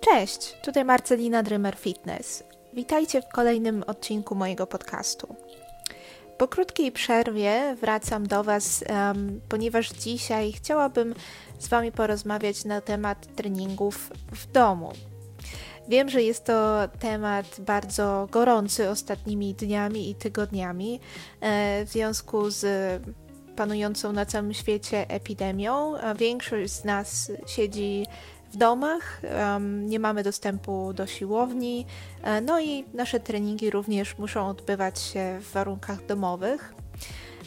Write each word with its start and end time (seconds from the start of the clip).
Cześć, 0.00 0.56
tutaj 0.62 0.84
Marcelina 0.84 1.42
Dreamer 1.42 1.76
Fitness. 1.76 2.44
Witajcie 2.72 3.22
w 3.22 3.28
kolejnym 3.28 3.84
odcinku 3.86 4.34
mojego 4.34 4.66
podcastu. 4.66 5.36
Po 6.38 6.48
krótkiej 6.48 6.92
przerwie 6.92 7.76
wracam 7.80 8.26
do 8.26 8.44
Was, 8.44 8.84
um, 8.88 9.40
ponieważ 9.48 9.90
dzisiaj 9.90 10.52
chciałabym 10.52 11.14
z 11.58 11.68
Wami 11.68 11.92
porozmawiać 11.92 12.64
na 12.64 12.80
temat 12.80 13.36
treningów 13.36 14.12
w 14.32 14.52
domu. 14.52 14.92
Wiem, 15.88 16.08
że 16.08 16.22
jest 16.22 16.44
to 16.44 16.88
temat 17.00 17.60
bardzo 17.60 18.28
gorący 18.30 18.90
ostatnimi 18.90 19.54
dniami 19.54 20.10
i 20.10 20.14
tygodniami 20.14 21.00
e, 21.40 21.84
w 21.84 21.88
związku 21.88 22.50
z 22.50 22.66
panującą 23.56 24.12
na 24.12 24.26
całym 24.26 24.54
świecie 24.54 25.08
epidemią. 25.08 25.94
Większość 26.16 26.72
z 26.72 26.84
nas 26.84 27.32
siedzi 27.46 28.06
w 28.52 28.56
domach, 28.56 29.20
nie 29.60 29.98
mamy 29.98 30.22
dostępu 30.22 30.92
do 30.92 31.06
siłowni, 31.06 31.86
e, 32.22 32.40
no 32.40 32.60
i 32.60 32.84
nasze 32.94 33.20
treningi 33.20 33.70
również 33.70 34.18
muszą 34.18 34.48
odbywać 34.48 35.00
się 35.00 35.38
w 35.40 35.52
warunkach 35.52 36.06
domowych. 36.06 36.74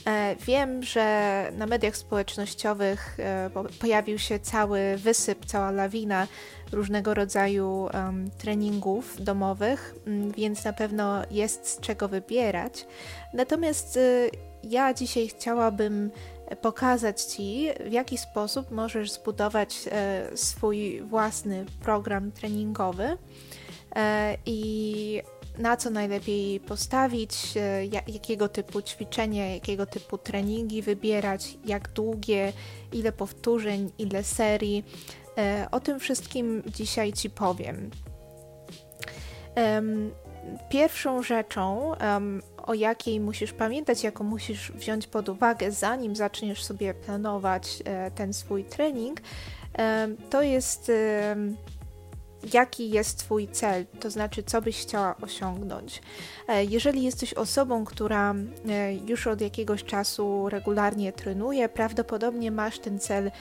E, 0.08 0.35
wiem, 0.35 0.84
że 0.84 1.52
na 1.58 1.66
mediach 1.66 1.97
społecznościowych 1.97 3.17
e, 3.20 3.49
pojawił 3.80 4.20
się 4.20 4.39
cały 4.39 4.97
wysyp, 4.97 5.45
cała 5.45 5.71
lawina 5.71 6.27
różnego 6.71 7.13
rodzaju 7.13 7.89
treningów 8.38 9.23
domowych, 9.23 9.95
więc 10.38 10.66
na 10.66 10.73
pewno 10.73 11.22
jest 11.31 11.67
z 11.67 11.80
czego 11.80 12.08
wybierać. 12.08 12.88
Natomiast 13.33 13.99
ja 14.63 14.94
dzisiaj 14.94 15.27
chciałabym 15.27 16.11
pokazać 16.62 17.21
Ci, 17.21 17.70
w 17.85 17.91
jaki 17.91 18.17
sposób 18.17 18.71
możesz 18.71 19.11
zbudować 19.11 19.80
e, 19.91 20.38
swój 20.38 21.02
własny 21.02 21.66
program 21.81 22.31
treningowy 22.31 23.17
e, 23.95 24.38
i 24.45 25.22
na 25.58 25.77
co 25.77 25.89
najlepiej 25.89 26.59
postawić, 26.59 27.58
e, 27.58 27.86
jakiego 27.86 28.50
typu 28.50 28.81
ćwiczenia, 28.81 29.53
jakiego 29.53 29.86
typu 29.86 30.17
treningi 30.17 30.81
wybierać, 30.81 31.58
jak 31.66 31.89
długie, 31.89 32.53
ile 32.92 33.11
powtórzeń, 33.11 33.92
ile 33.97 34.23
serii. 34.23 34.83
O 35.72 35.80
tym 35.80 35.99
wszystkim 35.99 36.64
dzisiaj 36.67 37.14
Ci 37.14 37.30
powiem. 37.30 37.89
Pierwszą 40.69 41.23
rzeczą, 41.23 41.91
o 42.63 42.73
jakiej 42.73 43.19
musisz 43.19 43.53
pamiętać, 43.53 44.03
jaką 44.03 44.23
musisz 44.23 44.72
wziąć 44.72 45.08
pod 45.08 45.30
uwagę, 45.30 45.72
zanim 45.72 46.16
zaczniesz 46.16 46.63
sobie 46.63 46.94
planować 46.94 47.83
e, 47.86 48.11
ten 48.11 48.33
swój 48.33 48.64
trening, 48.64 49.21
e, 49.77 50.08
to 50.30 50.41
jest 50.41 50.89
e, 50.89 51.36
jaki 52.53 52.89
jest 52.89 53.19
Twój 53.19 53.47
cel, 53.47 53.86
to 53.99 54.09
znaczy, 54.09 54.44
co 54.44 54.61
byś 54.61 54.81
chciała 54.81 55.16
osiągnąć. 55.21 56.02
Jeżeli 56.69 57.03
jesteś 57.03 57.33
osobą, 57.33 57.86
która 57.86 58.36
już 59.05 59.27
od 59.27 59.41
jakiegoś 59.41 59.83
czasu 59.83 60.49
regularnie 60.49 61.14
trenuje, 61.14 61.69
prawdopodobnie 61.69 62.52
masz 62.52 62.80
ten 62.80 62.99
cel 62.99 63.31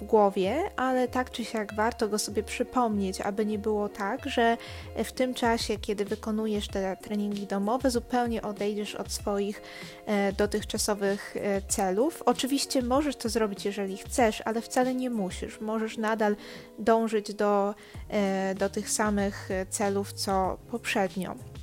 w 0.00 0.04
głowie, 0.04 0.70
ale 0.76 1.08
tak 1.08 1.30
czy 1.30 1.44
siak 1.44 1.74
warto 1.74 2.08
go 2.08 2.18
sobie 2.18 2.42
przypomnieć, 2.42 3.20
aby 3.20 3.46
nie 3.46 3.58
było 3.58 3.88
tak, 3.88 4.28
że 4.28 4.56
w 5.04 5.12
tym 5.12 5.34
czasie, 5.34 5.78
kiedy 5.78 6.04
wykonujesz 6.04 6.68
te 6.68 6.96
treningi 6.96 7.46
domowe, 7.46 7.90
zupełnie 7.90 8.42
odejdziesz 8.42 8.94
od 8.94 9.12
swoich 9.12 9.62
e, 10.06 10.32
dotychczasowych 10.32 11.36
e, 11.36 11.62
celów. 11.62 12.22
Oczywiście 12.26 12.82
możesz 12.82 13.16
to 13.16 13.28
zrobić, 13.28 13.64
jeżeli 13.64 13.96
chcesz, 13.96 14.42
ale 14.44 14.60
wcale 14.60 14.94
nie 14.94 15.10
musisz. 15.10 15.60
Możesz 15.60 15.98
nadal 15.98 16.36
dążyć 16.78 17.34
do, 17.34 17.74
e, 18.08 18.54
do 18.54 18.68
tych 18.68 18.90
samych 18.90 19.48
celów 19.70 20.12
co 20.12 20.58
poprzednio. 20.70 21.55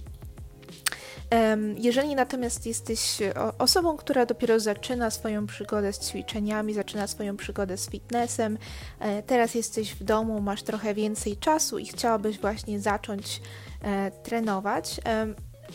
Jeżeli 1.78 2.16
natomiast 2.16 2.66
jesteś 2.66 3.17
osobą, 3.58 3.98
która 3.98 4.26
dopiero 4.26 4.60
zaczyna 4.60 5.11
swoją 5.11 5.48
przygodę 5.48 5.94
z 5.94 6.10
ćwiczeniami, 6.10 6.73
zaczyna 6.73 7.08
swoją 7.08 7.38
przygodę 7.38 7.77
z 7.77 7.89
fitnessem, 7.89 8.58
e, 8.99 9.23
teraz 9.23 9.55
jesteś 9.55 9.95
w 9.95 10.04
domu, 10.04 10.42
masz 10.42 10.64
trochę 10.64 10.93
więcej 10.93 11.38
czasu 11.38 11.77
i 11.77 11.86
chciałabyś 11.86 12.39
właśnie 12.39 12.80
zacząć 12.80 13.42
e, 13.82 14.11
trenować, 14.11 15.02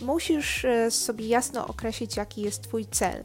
musisz 0.02 0.64
e, 0.64 0.90
sobie 0.90 1.26
jasno 1.26 1.66
określić, 1.66 2.16
jaki 2.16 2.42
jest 2.42 2.62
Twój 2.62 2.86
cel. 2.86 3.24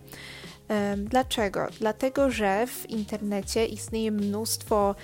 Dlaczego? 0.97 1.67
Dlatego, 1.79 2.31
że 2.31 2.67
w 2.67 2.89
internecie 2.89 3.65
istnieje 3.65 4.11
mnóstwo 4.11 4.95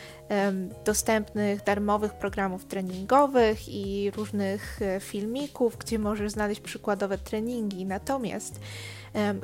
dostępnych 0.85 1.63
darmowych 1.63 2.13
programów 2.13 2.65
treningowych 2.65 3.69
i 3.69 4.11
różnych 4.11 4.81
e, 4.81 4.99
filmików, 4.99 5.77
gdzie 5.77 5.99
możesz 5.99 6.31
znaleźć 6.31 6.61
przykładowe 6.61 7.17
treningi. 7.17 7.85
Natomiast 7.85 8.59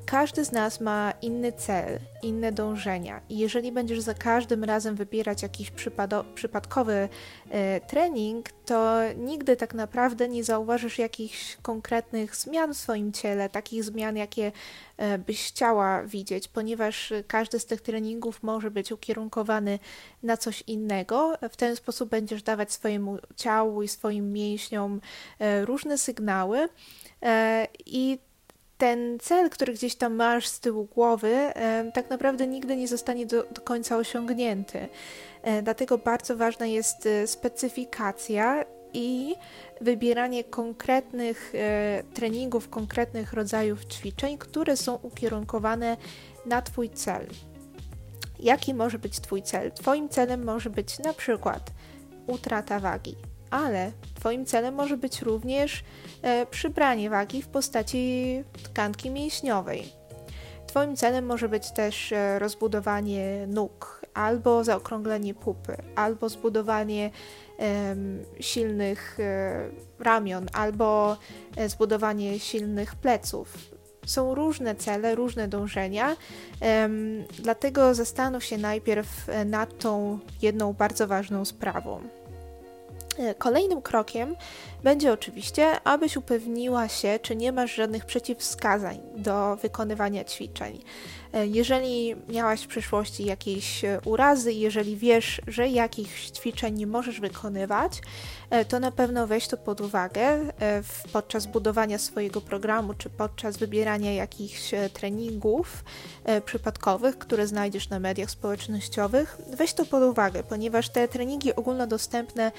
każdy 0.06 0.46
z 0.46 0.52
nas 0.52 0.82
ma 0.82 1.14
inny 1.22 1.52
cel, 1.52 2.00
inne 2.24 2.52
dążenia, 2.52 3.22
i 3.30 3.38
jeżeli 3.38 3.72
będziesz 3.72 4.00
za 4.00 4.14
każdym 4.14 4.64
razem 4.64 4.96
wybierać 4.96 5.44
jakiś 5.44 5.72
przypadkowy 6.36 7.10
e, 7.50 7.82
trening, 7.82 8.50
to 8.66 9.00
nigdy 9.18 9.56
tak 9.56 9.74
naprawdę 9.74 10.28
nie 10.28 10.44
zauważysz 10.44 11.00
jakichś 11.00 11.58
konkretnych 11.62 12.36
zmian 12.36 12.74
w 12.74 12.78
swoim 12.78 13.12
ciele, 13.12 13.50
takich 13.50 13.84
zmian, 13.84 14.18
jakie 14.18 14.52
e, 14.98 15.18
byś 15.18 15.48
chciała 15.48 16.04
widzieć, 16.04 16.48
ponieważ 16.48 17.14
każdy 17.28 17.60
z 17.60 17.66
tych 17.66 17.82
treningów 17.82 18.44
może 18.44 18.72
być 18.72 18.92
ukierunkowany 18.92 19.80
na 20.24 20.38
coś 20.38 20.64
innego. 20.68 21.38
W 21.50 21.56
ten 21.56 21.76
sposób 21.76 22.10
będziesz 22.10 22.44
dawać 22.44 22.74
swojemu 22.74 23.18
ciału 23.36 23.84
i 23.84 23.88
swoim 23.88 24.32
mięśniom 24.32 25.02
e, 25.40 25.66
różne 25.66 25.98
sygnały. 25.98 26.70
I 27.86 28.20
ten 28.78 29.18
cel, 29.20 29.50
który 29.50 29.74
gdzieś 29.74 29.96
tam 29.96 30.16
masz 30.16 30.48
z 30.48 30.60
tyłu 30.60 30.86
głowy, 30.86 31.54
tak 31.94 32.10
naprawdę 32.10 32.48
nigdy 32.48 32.76
nie 32.76 32.88
zostanie 32.88 33.26
do, 33.26 33.44
do 33.44 33.62
końca 33.62 33.98
osiągnięty. 33.98 34.88
E, 35.46 35.62
dlatego 35.62 35.98
bardzo 35.98 36.38
ważna 36.38 36.66
jest 36.66 37.06
e, 37.06 37.28
specyfikacja 37.28 38.66
i 38.94 39.36
wybieranie 39.82 40.44
konkretnych 40.44 41.54
e, 41.56 42.04
treningów, 42.14 42.70
konkretnych 42.70 43.34
rodzajów 43.34 43.86
ćwiczeń, 43.86 44.38
które 44.38 44.78
są 44.78 44.96
ukierunkowane 44.96 45.98
na 46.46 46.62
Twój 46.62 46.90
cel. 46.90 47.28
Jaki 48.40 48.74
może 48.74 49.00
być 49.00 49.20
Twój 49.20 49.42
cel? 49.42 49.72
Twoim 49.72 50.10
celem 50.10 50.44
może 50.44 50.70
być 50.70 51.00
na 51.00 51.14
przykład 51.14 51.72
utrata 52.28 52.80
wagi, 52.80 53.16
ale 53.56 53.92
Twoim 54.26 54.46
celem 54.46 54.76
może 54.76 54.98
być 54.98 55.22
również 55.22 55.84
e, 56.22 56.46
przybranie 56.46 57.10
wagi 57.10 57.42
w 57.42 57.48
postaci 57.48 58.44
tkanki 58.64 59.10
mięśniowej. 59.10 59.84
Twoim 60.68 60.96
celem 60.96 61.26
może 61.26 61.50
być 61.50 61.72
też 61.72 62.12
e, 62.12 62.40
rozbudowanie 62.40 63.48
nóg, 63.48 64.02
albo 64.14 64.64
zaokrąglenie 64.64 65.34
pupy, 65.34 65.78
albo 65.96 66.30
zbudowanie 66.30 67.12
silnych 68.40 69.20
e, 69.20 69.70
ramion, 70.00 70.48
albo 70.54 71.18
zbudowanie 71.68 72.40
silnych 72.40 72.96
pleców. 72.96 73.58
Są 74.06 74.36
różne 74.36 74.76
cele, 74.76 75.16
różne 75.16 75.48
dążenia, 75.48 76.16
dlatego 77.40 77.94
zastanów 77.94 78.44
się 78.44 78.58
najpierw 78.58 79.28
nad 79.46 79.78
tą 79.78 80.20
jedną 80.42 80.74
bardzo 80.74 81.08
ważną 81.08 81.46
sprawą. 81.46 82.02
E, 83.20 83.36
kolejnym 83.36 83.82
krokiem 83.82 84.36
będzie 84.86 85.14
oczywiście, 85.14 85.82
abyś 85.84 86.18
upewniła 86.18 86.88
się, 86.88 87.20
czy 87.22 87.36
nie 87.36 87.52
masz 87.52 87.76
żadnych 87.76 88.06
przeciwwskazań 88.06 89.00
do 89.18 89.56
wykonywania 89.56 90.24
ćwiczeń. 90.24 90.82
E, 91.36 91.48
jeżeli 91.48 92.16
miałaś 92.30 92.62
w 92.62 92.68
przyszłości 92.68 93.26
jakieś 93.26 93.86
e, 93.86 94.00
urazy, 94.06 94.54
jeżeli 94.54 94.98
wiesz, 94.98 95.42
że 95.48 95.68
jakichś 95.68 96.30
ćwiczeń 96.30 96.76
nie 96.76 96.88
możesz 96.88 97.20
wykonywać, 97.20 98.02
e, 98.50 98.66
to 98.66 98.80
na 98.80 98.92
pewno 98.92 99.28
weź 99.28 99.48
to 99.48 99.58
pod 99.58 99.82
uwagę 99.82 100.40
podczas 101.14 101.46
budowania 101.46 101.98
swojego 101.98 102.42
programu, 102.42 102.94
czy 102.94 103.10
podczas 103.10 103.58
wybierania 103.58 104.14
jakichś 104.14 104.72
treningów 104.94 105.84
przypadkowych, 106.46 107.18
które 107.18 107.48
znajdziesz 107.48 107.90
na 107.90 108.00
mediach 108.00 108.32
społecznościowych. 108.32 109.38
Weź 109.58 109.74
to 109.74 109.86
pod 109.86 110.04
uwagę, 110.04 110.44
ponieważ 110.44 110.90
te 110.90 111.08
treningi 111.08 111.56
ogólnodostępne 111.56 112.52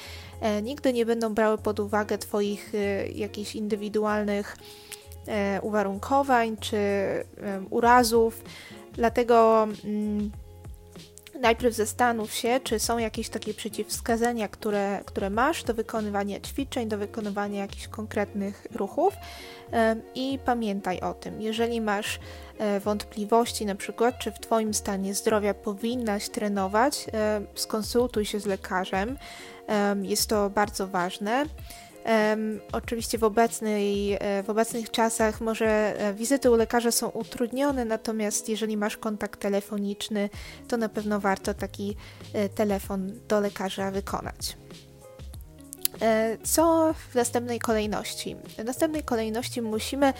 nigdy 0.62 0.92
nie 0.92 1.06
będą 1.06 1.34
brały 1.34 1.58
pod 1.58 1.80
uwagę 1.80 2.15
Twoich 2.18 2.72
jakichś 3.14 3.54
indywidualnych 3.54 4.56
E, 5.28 5.60
uwarunkowań 5.62 6.56
czy 6.56 6.78
urazów. 7.70 8.42
Dlatego 8.92 9.68
mm, 9.84 10.30
najpierw 11.40 11.74
zastanów 11.74 12.32
się, 12.34 12.60
czy 12.64 12.78
są 12.78 12.98
jakieś 12.98 13.28
takie 13.28 13.54
przeciwwskazania, 13.54 14.48
które, 14.48 15.00
które 15.04 15.30
masz 15.30 15.64
do 15.64 15.74
wykonywania 15.74 16.40
ćwiczeń, 16.40 16.88
do 16.88 16.98
wykonywania 16.98 17.60
jakichś 17.60 17.88
konkretnych 17.88 18.66
ruchów 18.74 19.14
i 20.14 20.38
pamiętaj 20.44 21.00
o 21.00 21.14
tym. 21.14 21.40
Jeżeli 21.40 21.80
masz 21.80 22.20
e, 22.58 22.80
wątpliwości, 22.80 23.66
na 23.66 23.74
przykład, 23.74 24.18
czy 24.18 24.32
w 24.32 24.38
Twoim 24.38 24.74
stanie 24.74 25.14
zdrowia 25.14 25.54
powinnaś 25.54 26.28
trenować, 26.28 27.06
skonsultuj 27.54 28.24
się 28.24 28.40
z 28.40 28.46
lekarzem. 28.46 29.18
Jest 30.02 30.28
to 30.28 30.50
bardzo 30.50 30.86
ważne. 30.86 31.46
Oczywiście 32.72 33.18
w, 33.18 33.24
obecnej, 33.24 34.12
e, 34.20 34.42
w 34.42 34.50
obecnych 34.50 34.90
czasach 34.90 35.40
może 35.40 35.66
e, 36.00 36.14
wizyty 36.14 36.50
u 36.50 36.54
lekarza 36.54 36.90
są 36.90 37.08
utrudnione, 37.08 37.84
natomiast 37.84 38.48
jeżeli 38.48 38.76
masz 38.76 38.96
kontakt 38.96 39.40
telefoniczny, 39.40 40.30
to 40.68 40.76
na 40.76 40.88
pewno 40.88 41.20
warto 41.20 41.54
taki 41.54 41.96
e, 42.32 42.48
telefon 42.48 43.12
do 43.28 43.40
lekarza 43.40 43.90
wykonać. 43.90 44.56
Co 46.44 46.94
w 47.10 47.14
następnej 47.14 47.58
kolejności? 47.58 48.36
W 48.58 48.64
następnej 48.64 49.02
kolejności 49.02 49.62
musimy 49.62 50.12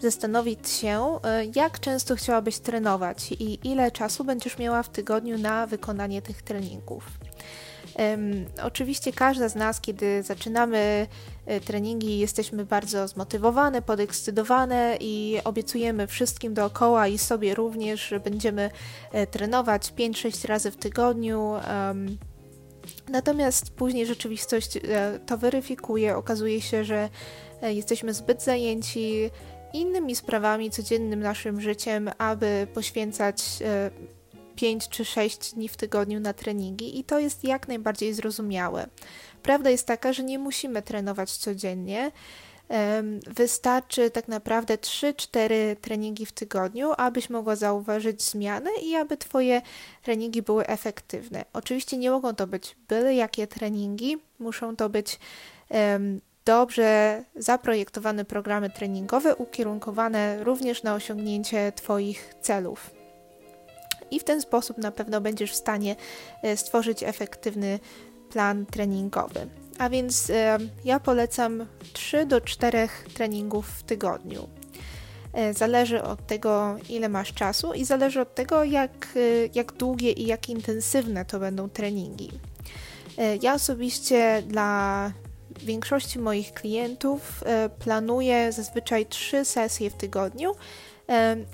zastanowić 0.00 0.68
się, 0.68 1.18
jak 1.54 1.80
często 1.80 2.16
chciałabyś 2.16 2.58
trenować 2.58 3.32
i 3.32 3.68
ile 3.68 3.90
czasu 3.90 4.24
będziesz 4.24 4.58
miała 4.58 4.82
w 4.82 4.88
tygodniu 4.88 5.38
na 5.38 5.66
wykonanie 5.66 6.22
tych 6.22 6.42
treningów. 6.42 7.04
Oczywiście 8.62 9.12
każda 9.12 9.48
z 9.48 9.54
nas, 9.54 9.80
kiedy 9.80 10.22
zaczynamy 10.22 11.06
e, 11.46 11.60
treningi, 11.60 12.18
jesteśmy 12.18 12.64
bardzo 12.64 13.08
zmotywowane, 13.08 13.82
podekscytowane 13.82 14.96
i 15.00 15.38
obiecujemy 15.44 16.06
wszystkim 16.06 16.54
dookoła 16.54 17.08
i 17.08 17.18
sobie 17.18 17.54
również, 17.54 18.08
że 18.08 18.20
będziemy 18.20 18.70
e, 19.12 19.26
trenować 19.26 19.92
5-6 19.92 20.48
razy 20.48 20.70
w 20.70 20.76
tygodniu. 20.76 21.54
Natomiast 23.08 23.70
później 23.70 24.06
rzeczywistość 24.06 24.76
e, 24.76 24.80
to 25.26 25.38
weryfikuje. 25.38 26.16
Okazuje 26.16 26.60
się, 26.60 26.84
że 26.84 27.08
jesteśmy 27.62 28.14
zbyt 28.14 28.42
zajęci 28.42 29.30
innymi 29.72 30.16
sprawami, 30.16 30.70
codziennym 30.70 31.20
naszym 31.20 31.60
życiem, 31.60 32.10
aby 32.18 32.66
poświęcać 32.74 33.42
5 34.56 34.88
czy 34.88 35.04
6 35.04 35.54
dni 35.54 35.68
w 35.68 35.76
tygodniu 35.76 36.20
na 36.20 36.32
treningi 36.32 36.98
i 36.98 37.04
to 37.04 37.18
jest 37.18 37.44
jak 37.44 37.68
najbardziej 37.68 38.14
zrozumiałe. 38.14 38.86
Prawda 39.42 39.70
jest 39.70 39.86
taka, 39.86 40.12
że 40.12 40.22
nie 40.22 40.38
musimy 40.38 40.82
trenować 40.82 41.36
codziennie. 41.36 42.10
Wystarczy 43.26 44.10
tak 44.10 44.28
naprawdę 44.28 44.74
3-4 44.74 45.76
treningi 45.80 46.26
w 46.26 46.32
tygodniu, 46.32 46.92
abyś 46.96 47.30
mogła 47.30 47.56
zauważyć 47.56 48.22
zmiany 48.22 48.70
i 48.82 48.94
aby 48.94 49.16
Twoje 49.16 49.62
treningi 50.02 50.42
były 50.42 50.66
efektywne. 50.66 51.44
Oczywiście 51.52 51.96
nie 51.96 52.10
mogą 52.10 52.34
to 52.34 52.46
być 52.46 52.76
byle 52.88 53.14
jakie 53.14 53.46
treningi, 53.46 54.16
muszą 54.38 54.76
to 54.76 54.88
być 54.88 55.18
um, 55.70 56.20
dobrze 56.44 57.24
zaprojektowane 57.36 58.24
programy 58.24 58.70
treningowe, 58.70 59.36
ukierunkowane 59.36 60.44
również 60.44 60.82
na 60.82 60.94
osiągnięcie 60.94 61.72
Twoich 61.72 62.34
celów 62.40 63.03
i 64.14 64.20
w 64.20 64.24
ten 64.24 64.40
sposób 64.40 64.78
na 64.78 64.90
pewno 64.90 65.20
będziesz 65.20 65.52
w 65.52 65.54
stanie 65.54 65.96
e, 66.42 66.56
stworzyć 66.56 67.02
efektywny 67.02 67.78
plan 68.30 68.66
treningowy. 68.66 69.46
A 69.78 69.88
więc 69.88 70.30
e, 70.30 70.58
ja 70.84 71.00
polecam 71.00 71.66
3 71.92 72.26
do 72.26 72.40
4 72.40 72.88
treningów 73.14 73.68
w 73.68 73.82
tygodniu. 73.82 74.48
E, 75.32 75.54
zależy 75.54 76.02
od 76.02 76.26
tego, 76.26 76.76
ile 76.88 77.08
masz 77.08 77.32
czasu 77.32 77.72
i 77.72 77.84
zależy 77.84 78.20
od 78.20 78.34
tego, 78.34 78.64
jak, 78.64 79.08
jak 79.54 79.72
długie 79.72 80.12
i 80.12 80.26
jak 80.26 80.48
intensywne 80.48 81.24
to 81.24 81.38
będą 81.38 81.68
treningi. 81.68 82.30
Ja 83.42 83.54
osobiście 83.54 84.42
dla 84.46 85.12
większości 85.60 86.18
moich 86.18 86.52
klientów 86.52 87.44
planuję 87.78 88.52
zazwyczaj 88.52 89.06
3 89.06 89.44
sesje 89.44 89.90
w 89.90 89.94
tygodniu, 89.94 90.54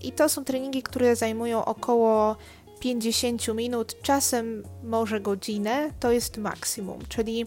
i 0.02 0.12
to 0.12 0.29
są 0.29 0.44
treningi, 0.44 0.82
które 0.82 1.17
zajmują 1.17 1.64
około 1.64 2.37
50 2.81 3.49
minut, 3.55 4.02
czasem 4.02 4.62
może 4.82 5.20
godzinę, 5.20 5.91
to 6.00 6.12
jest 6.12 6.38
maksimum, 6.38 6.99
czyli 7.08 7.47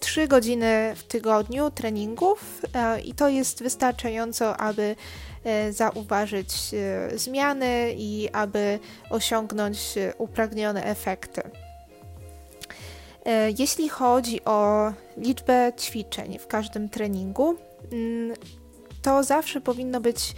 3 0.00 0.28
godziny 0.28 0.92
w 0.96 1.02
tygodniu 1.02 1.70
treningów 1.70 2.62
e, 2.74 3.00
i 3.00 3.14
to 3.14 3.28
jest 3.28 3.62
wystarczająco, 3.62 4.56
aby 4.56 4.96
e, 5.44 5.72
zauważyć 5.72 6.54
e, 6.74 7.18
zmiany 7.18 7.94
i 7.96 8.28
aby 8.32 8.78
osiągnąć 9.10 9.78
upragnione 10.18 10.84
efekty. 10.84 11.42
Jeśli 13.58 13.88
chodzi 13.88 14.44
o 14.44 14.92
liczbę 15.16 15.72
ćwiczeń 15.80 16.38
w 16.38 16.46
każdym 16.46 16.88
treningu, 16.88 17.54
mm, 17.92 18.36
to 19.02 19.22
zawsze 19.22 19.60
powinno 19.60 20.00
być 20.00 20.34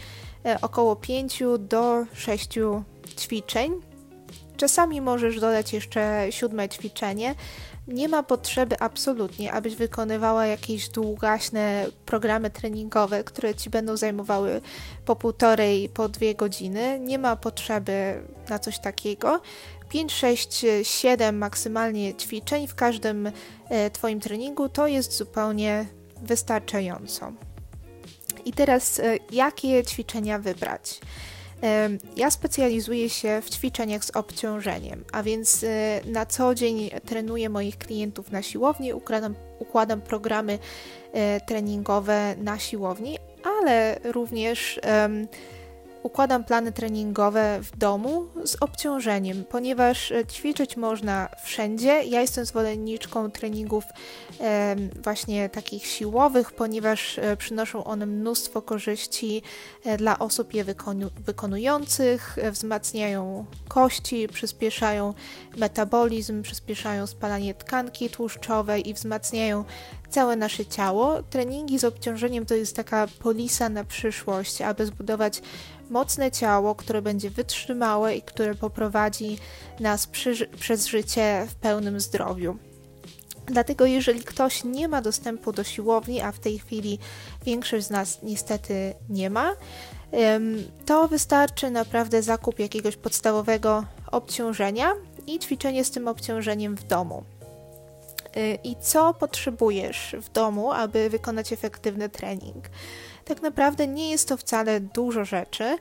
około 0.62 0.96
5 0.96 1.42
do 1.58 2.04
6 2.14 2.58
ćwiczeń. 3.18 3.72
Czasami 4.56 5.00
możesz 5.00 5.40
dodać 5.40 5.72
jeszcze 5.72 6.26
siódme 6.30 6.68
ćwiczenie. 6.68 7.34
Nie 7.88 8.08
ma 8.08 8.22
potrzeby 8.22 8.80
absolutnie, 8.80 9.52
abyś 9.52 9.76
wykonywała 9.76 10.46
jakieś 10.46 10.88
długaśne 10.88 11.86
programy 12.06 12.50
treningowe, 12.50 13.24
które 13.24 13.54
ci 13.54 13.70
będą 13.70 13.96
zajmowały 13.96 14.60
po 15.04 15.16
półtorej, 15.16 15.88
po 15.88 16.08
dwie 16.08 16.34
godziny. 16.34 17.00
Nie 17.00 17.18
ma 17.18 17.36
potrzeby 17.36 18.22
na 18.48 18.58
coś 18.58 18.78
takiego. 18.78 19.40
5, 19.88 20.12
6, 20.12 20.64
7 20.82 21.38
maksymalnie 21.38 22.14
ćwiczeń 22.14 22.66
w 22.66 22.74
każdym 22.74 23.30
e, 23.68 23.90
Twoim 23.90 24.20
treningu 24.20 24.68
to 24.68 24.86
jest 24.86 25.16
zupełnie 25.16 25.86
wystarczająco. 26.22 27.32
I 28.44 28.52
teraz, 28.52 29.00
e, 29.00 29.18
jakie 29.32 29.84
ćwiczenia 29.84 30.38
wybrać? 30.38 31.00
E, 31.62 31.88
ja 32.16 32.30
specjalizuję 32.30 33.10
się 33.10 33.42
w 33.42 33.50
ćwiczeniach 33.50 34.04
z 34.04 34.10
obciążeniem, 34.10 35.04
a 35.12 35.22
więc 35.22 35.64
e, 35.64 36.00
na 36.06 36.26
co 36.26 36.54
dzień 36.54 36.90
trenuję 37.06 37.48
moich 37.48 37.78
klientów 37.78 38.30
na 38.30 38.42
siłowni, 38.42 38.92
układam, 38.92 39.34
układam 39.58 40.00
programy 40.00 40.58
treningowe 41.46 42.34
na 42.38 42.58
siłowni, 42.58 43.18
ale 43.60 43.98
również 44.04 44.80
układam 46.02 46.44
plany 46.44 46.72
treningowe 46.72 47.60
w 47.62 47.76
domu 47.76 48.26
z 48.44 48.56
obciążeniem, 48.60 49.44
ponieważ 49.44 50.12
e, 50.12 50.26
ćwiczyć 50.26 50.76
można 50.76 51.28
wszędzie. 51.44 52.02
Ja 52.02 52.20
jestem 52.20 52.44
zwolenniczką 52.44 53.30
treningów 53.30 53.84
właśnie 55.02 55.48
takich 55.48 55.86
siłowych, 55.86 56.52
ponieważ 56.52 57.18
e, 57.18 57.36
przynoszą 57.36 57.84
one 57.84 58.06
mnóstwo 58.06 58.62
korzyści 58.62 59.42
e, 59.84 59.96
dla 59.96 60.18
osób 60.18 60.54
je 60.54 60.64
wykonu 60.64 61.10
wykonujących, 61.26 62.36
wzmacniają 62.52 63.44
kości, 63.68 64.28
przyspieszają 64.28 65.14
metabolizm, 65.56 66.42
przyspieszają 66.42 67.06
spalanie 67.06 67.54
tkanki 67.54 68.10
tłuszczowej 68.10 68.88
i 68.88 68.94
wzmacniają 68.94 69.64
całe 70.10 70.36
nasze 70.36 70.66
ciało. 70.66 71.22
Treningi 71.22 71.78
z 71.78 71.84
obciążeniem 71.84 72.46
to 72.46 72.54
jest 72.54 72.76
taka 72.76 73.06
polisa 73.18 73.68
na 73.68 73.84
przyszłość, 73.84 74.62
aby 74.62 74.86
zbudować 74.86 75.42
mocne 75.92 76.30
ciało, 76.30 76.74
które 76.74 77.02
będzie 77.02 77.30
wytrzymałe 77.30 78.16
i 78.16 78.22
które 78.22 78.54
poprowadzi 78.54 79.38
nas 79.80 80.06
przy, 80.06 80.46
przez 80.46 80.86
życie 80.86 81.46
w 81.50 81.54
pełnym 81.54 82.00
zdrowiu. 82.00 82.56
Dlatego, 83.46 83.86
jeżeli 83.86 84.20
ktoś 84.20 84.64
nie 84.64 84.88
ma 84.88 85.02
dostępu 85.02 85.52
do 85.52 85.64
siłowni, 85.64 86.20
a 86.20 86.32
w 86.32 86.38
tej 86.38 86.58
chwili 86.58 86.98
większość 87.44 87.86
z 87.86 87.90
nas 87.90 88.18
niestety 88.22 88.94
nie 89.08 89.30
ma, 89.30 89.52
to 90.86 91.08
wystarczy 91.08 91.70
naprawdę 91.70 92.22
zakup 92.22 92.58
jakiegoś 92.58 92.96
podstawowego 92.96 93.84
obciążenia 94.10 94.92
i 95.26 95.38
ćwiczenie 95.38 95.84
z 95.84 95.90
tym 95.90 96.08
obciążeniem 96.08 96.76
w 96.76 96.84
domu. 96.84 97.24
Y, 98.36 98.58
I 98.64 98.76
co 98.80 99.14
potrzebujesz 99.14 100.16
w 100.22 100.32
domu, 100.32 100.72
aby 100.72 101.10
wykonać 101.10 101.52
efektywny 101.52 102.08
trening? 102.08 102.64
Tak 103.34 103.42
naprawdę 103.42 103.86
nie 103.86 104.10
jest 104.10 104.28
to 104.28 104.36
wcale 104.36 104.80
dużo 104.80 105.24
rzeczy, 105.24 105.76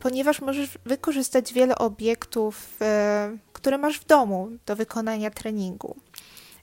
ponieważ 0.00 0.40
możesz 0.40 0.78
wykorzystać 0.84 1.52
wiele 1.52 1.78
obiektów, 1.78 2.76
e, 2.80 3.36
które 3.52 3.78
masz 3.78 3.98
w 3.98 4.06
domu 4.06 4.48
do 4.66 4.76
wykonania 4.76 5.30
treningu. 5.30 5.96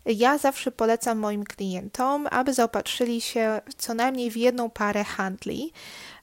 Ja 0.05 0.37
zawsze 0.37 0.71
polecam 0.71 1.19
moim 1.19 1.43
klientom, 1.43 2.27
aby 2.31 2.53
zaopatrzyli 2.53 3.21
się 3.21 3.61
co 3.77 3.93
najmniej 3.93 4.31
w 4.31 4.37
jedną 4.37 4.69
parę 4.69 5.03
handli, 5.03 5.71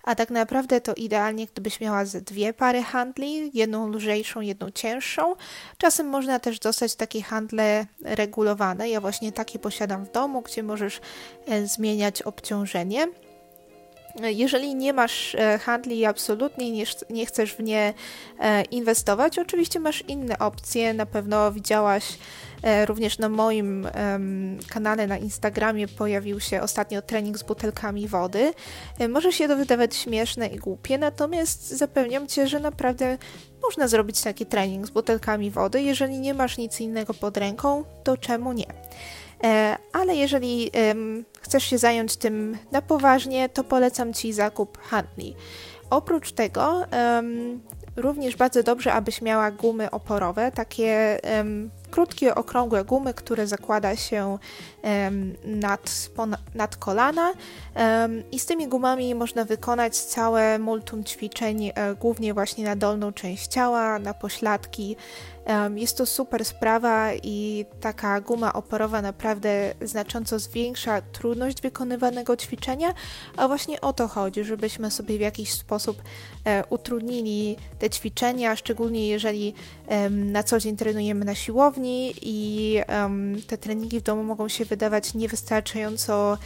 a 0.04 0.14
tak 0.14 0.30
naprawdę 0.30 0.80
to 0.80 0.94
idealnie, 0.94 1.46
gdybyś 1.46 1.80
miała 1.80 2.04
ze 2.04 2.20
dwie 2.20 2.52
pary 2.52 2.82
handli, 2.82 3.50
jedną 3.54 3.88
lżejszą, 3.88 4.40
jedną 4.40 4.70
cięższą. 4.70 5.34
Czasem 5.78 6.08
można 6.08 6.38
też 6.38 6.58
dostać 6.58 6.94
takie 6.94 7.22
handle 7.22 7.86
regulowane. 8.02 8.88
Ja 8.88 9.00
właśnie 9.00 9.32
takie 9.32 9.58
posiadam 9.58 10.04
w 10.04 10.12
domu, 10.12 10.42
gdzie 10.42 10.62
możesz 10.62 11.00
e, 11.46 11.66
zmieniać 11.66 12.22
obciążenie. 12.22 13.08
Jeżeli 14.16 14.74
nie 14.74 14.92
masz 14.92 15.34
e, 15.34 15.58
handli 15.58 15.98
i 15.98 16.04
absolutnie 16.04 16.84
nie, 17.10 17.26
chcesz 17.26 17.54
w 17.54 17.62
nie 17.62 17.94
e, 18.40 18.62
inwestować, 18.62 19.38
oczywiście 19.38 19.80
masz 19.80 20.04
inne 20.08 20.38
opcje. 20.38 20.94
Na 20.94 21.06
pewno 21.06 21.52
widziałaś 21.52 22.18
e, 22.62 22.86
również 22.86 23.18
na 23.18 23.28
moim 23.28 23.88
kanale 24.68 25.06
na 25.06 25.18
Instagramie 25.18 25.88
pojawił 25.88 26.40
się 26.40 26.62
ostatnio 26.62 27.02
trening 27.02 27.38
z 27.38 27.42
butelkami 27.42 28.08
wody. 28.08 28.52
Może 29.08 29.32
się 29.32 29.48
to 29.48 29.56
wydawać 29.56 29.96
śmieszne 29.96 30.46
i 30.46 30.56
głupie, 30.56 30.98
natomiast 30.98 31.68
zapewniam 31.68 32.26
Cię, 32.26 32.46
że 32.46 32.60
naprawdę 32.60 33.18
można 33.62 33.88
zrobić 33.88 34.20
taki 34.20 34.46
trening 34.46 34.86
z 34.86 34.90
butelkami 34.90 35.50
wody. 35.50 35.82
Jeżeli 35.82 36.18
nie 36.18 36.34
masz 36.34 36.58
nic 36.58 36.80
innego 36.80 37.14
pod 37.14 37.36
ręką, 37.36 37.84
to 38.04 38.16
czemu 38.16 38.52
nie? 38.52 38.66
E, 39.44 39.76
ale 39.92 40.16
jeżeli 40.16 40.70
chcesz 41.40 41.64
się 41.64 41.78
zająć 41.78 42.16
tym 42.16 42.58
na 42.72 42.82
poważnie, 42.82 43.48
to 43.48 43.64
polecam 43.64 44.12
Ci 44.12 44.32
zakup 44.32 44.78
handli. 44.78 45.36
Oprócz 45.90 46.32
tego 46.32 46.84
również 47.96 48.36
bardzo 48.36 48.62
dobrze, 48.62 48.92
abyś 48.92 49.22
miała 49.22 49.50
gumy 49.50 49.90
oporowe, 49.90 50.52
takie 50.52 51.18
krótkie, 51.90 52.34
okrągłe 52.34 52.84
gumy, 52.84 53.14
które 53.14 53.46
zakłada 53.46 53.96
się 53.96 54.38
nad, 55.44 56.10
nad 56.54 56.76
kolana 56.76 57.32
i 58.32 58.38
z 58.38 58.46
tymi 58.46 58.68
gumami 58.68 59.14
można 59.14 59.44
wykonać 59.44 59.96
całe 59.96 60.58
multum 60.58 61.04
ćwiczeń, 61.04 61.72
e, 61.74 61.94
głównie 61.94 62.34
właśnie 62.34 62.64
na 62.64 62.76
dolną 62.76 63.12
część 63.12 63.46
ciała, 63.46 63.98
na 63.98 64.14
pośladki, 64.14 64.96
jest 65.74 65.96
to 65.96 66.06
super 66.06 66.44
sprawa 66.44 67.14
i 67.14 67.66
taka 67.80 68.20
guma 68.20 68.52
oporowa 68.52 69.02
naprawdę 69.02 69.74
znacząco 69.82 70.38
zwiększa 70.38 71.02
trudność 71.02 71.62
wykonywanego 71.62 72.36
ćwiczenia, 72.36 72.94
a 73.36 73.48
właśnie 73.48 73.80
o 73.80 73.92
to 73.92 74.08
chodzi, 74.08 74.44
żebyśmy 74.44 74.90
sobie 74.90 75.18
w 75.18 75.20
jakiś 75.20 75.52
sposób 75.52 76.02
e, 76.44 76.64
utrudnili 76.70 77.56
te 77.78 77.90
ćwiczenia, 77.90 78.56
szczególnie 78.56 79.08
jeżeli 79.08 79.54
na 80.10 80.42
co 80.42 80.58
dzień 80.58 80.76
trenujemy 80.76 81.24
na 81.24 81.34
siłowni 81.34 82.14
i 82.22 82.80
te 83.46 83.58
treningi 83.58 84.00
w 84.00 84.02
domu 84.02 84.24
mogą 84.24 84.48
się 84.48 84.64
wydawać 84.64 85.14
niewystarczająco 85.14 86.38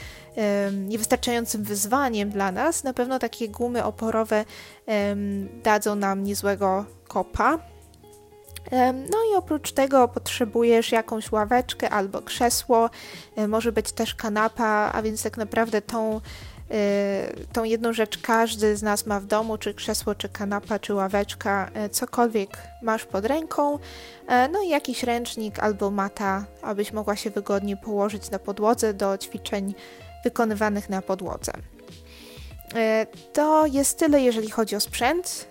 niewystarczającym 0.73 1.65
wyzwaniem 1.65 2.31
dla 2.31 2.53
nas, 2.53 2.85
na 2.85 2.93
pewno 2.93 3.19
takie 3.19 3.49
gumy 3.49 3.85
oporowe 3.85 4.45
dadzą 5.63 5.95
nam 5.95 6.23
niezłego 6.23 6.85
kopa. 7.09 7.74
No 9.11 9.19
i 9.33 9.37
oprócz 9.37 9.73
tego 9.73 10.09
potrzebujesz 10.09 10.93
jakąś 10.93 11.33
ławeczkę 11.33 11.91
albo 11.91 12.23
krzesło, 12.23 12.91
może 13.49 13.73
być 13.73 13.93
też 13.93 14.15
kanapa, 14.15 14.91
a 14.95 15.03
więc 15.03 15.23
tak 15.23 15.37
naprawdę 15.37 15.83
tą, 15.83 16.21
e, 16.71 17.33
tą 17.53 17.65
jedną 17.65 17.93
rzecz 17.93 18.19
każdy 18.19 18.77
z 18.77 18.83
nas 18.83 19.07
ma 19.07 19.21
w 19.21 19.27
domu, 19.27 19.59
czy 19.59 19.75
krzesło, 19.75 20.15
czy 20.15 20.29
kanapa, 20.29 20.79
czy 20.79 20.95
ławeczka, 20.95 21.71
e, 21.75 21.89
cokolwiek 21.89 22.59
masz 22.83 23.05
pod 23.05 23.25
ręką, 23.25 23.79
e, 24.29 24.49
no 24.49 24.63
i 24.63 24.69
jakiś 24.69 25.03
ręcznik 25.03 25.59
albo 25.59 25.91
mata, 25.91 26.45
abyś 26.63 26.93
mogła 26.93 27.17
się 27.17 27.31
wygodnie 27.31 27.77
położyć 27.77 28.31
na 28.31 28.39
podłodze 28.39 28.95
do 28.95 29.19
ćwiczeń 29.19 29.75
wykonywanych 30.25 30.91
na 30.91 31.03
podłodze. 31.03 31.53
E, 32.75 33.07
to 33.33 33.67
jest 33.67 33.99
tyle, 33.99 34.21
jeżeli 34.21 34.51
chodzi 34.51 34.77
o 34.77 34.81
sprzęt. 34.81 35.49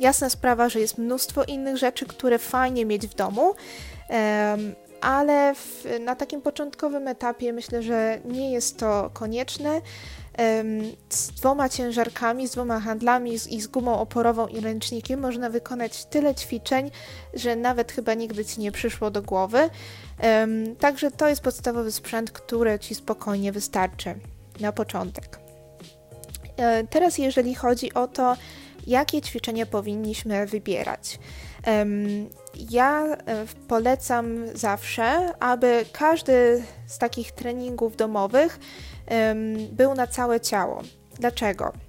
Jasna 0.00 0.30
sprawa, 0.30 0.68
że 0.68 0.80
jest 0.80 0.98
mnóstwo 0.98 1.44
innych 1.44 1.76
rzeczy, 1.76 2.06
które 2.06 2.38
fajnie 2.38 2.86
mieć 2.86 3.06
w 3.06 3.14
domu, 3.14 3.54
ale 5.00 5.54
w, 5.54 5.84
na 6.00 6.16
takim 6.16 6.42
początkowym 6.42 7.08
etapie 7.08 7.52
myślę, 7.52 7.82
że 7.82 8.20
nie 8.24 8.52
jest 8.52 8.78
to 8.78 9.10
konieczne. 9.12 9.80
Z 11.08 11.30
dwoma 11.30 11.68
ciężarkami, 11.68 12.48
z 12.48 12.50
dwoma 12.50 12.80
handlami 12.80 13.34
i 13.34 13.60
z 13.60 13.66
gumą 13.66 14.00
oporową 14.00 14.46
i 14.46 14.60
ręcznikiem 14.60 15.20
można 15.20 15.50
wykonać 15.50 16.04
tyle 16.04 16.34
ćwiczeń, 16.34 16.90
że 17.34 17.56
nawet 17.56 17.92
chyba 17.92 18.14
nigdy 18.14 18.44
ci 18.44 18.60
nie 18.60 18.72
przyszło 18.72 19.10
do 19.10 19.22
głowy. 19.22 19.70
Także 20.80 21.10
to 21.10 21.28
jest 21.28 21.42
podstawowy 21.42 21.92
sprzęt, 21.92 22.30
który 22.30 22.78
ci 22.78 22.94
spokojnie 22.94 23.52
wystarczy 23.52 24.14
na 24.60 24.72
początek. 24.72 25.45
E, 26.56 26.84
teraz, 26.84 27.18
jeżeli 27.18 27.54
chodzi 27.54 27.94
o 27.94 28.08
to, 28.08 28.36
jakie 28.86 29.20
ćwiczenia 29.20 29.66
powinniśmy 29.66 30.46
wybierać. 30.46 31.18
Ja 32.70 33.04
e, 33.04 33.16
polecam 33.68 34.48
zawsze, 34.54 35.32
aby 35.40 35.84
każdy 35.92 36.64
z 36.86 36.98
takich 36.98 37.32
treningów 37.32 37.96
domowych 37.96 38.58
był 39.72 39.94
na 39.94 40.06
całe 40.06 40.40
ciało. 40.40 40.82
Dlaczego? 41.18 41.85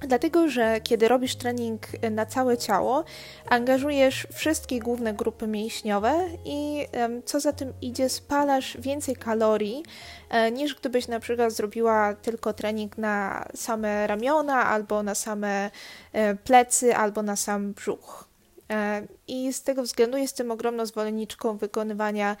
Dlatego, 0.00 0.48
że 0.48 0.80
kiedy 0.80 1.08
robisz 1.08 1.36
trening 1.36 1.80
na 2.10 2.26
całe 2.26 2.58
ciało, 2.58 3.04
angażujesz 3.48 4.26
wszystkie 4.32 4.80
główne 4.80 5.14
grupy 5.14 5.46
mięśniowe 5.46 6.28
i 6.44 6.86
co 7.24 7.40
za 7.40 7.52
tym 7.52 7.72
idzie, 7.82 8.08
spalasz 8.08 8.76
więcej 8.80 9.16
kalorii 9.16 9.82
e, 10.30 10.50
niż 10.50 10.74
gdybyś 10.74 11.08
na 11.08 11.20
przykład 11.20 11.52
zrobiła 11.52 12.14
tylko 12.14 12.52
trening 12.52 12.98
na 12.98 13.44
same 13.54 14.06
ramiona, 14.06 14.66
albo 14.66 15.02
na 15.02 15.14
same 15.14 15.70
e, 16.12 16.34
plecy, 16.34 16.96
albo 16.96 17.22
na 17.22 17.36
sam 17.36 17.72
brzuch. 17.72 18.28
E, 18.70 19.02
I 19.28 19.52
z 19.52 19.62
tego 19.62 19.82
względu 19.82 20.16
jestem 20.16 20.50
ogromną 20.50 20.86
zwolenniczką 20.86 21.56
wykonywania 21.56 22.36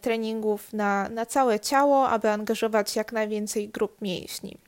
treningów 0.00 0.72
na, 0.72 1.08
na 1.08 1.26
całe 1.26 1.60
ciało, 1.60 2.08
aby 2.08 2.30
angażować 2.30 2.96
jak 2.96 3.12
najwięcej 3.12 3.68
grup 3.68 4.02
mięśni. 4.02 4.67